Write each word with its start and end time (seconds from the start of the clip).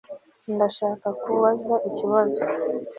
ndashaka 0.53 1.07
kubaza 1.21 1.75
ikibazo 1.89 2.41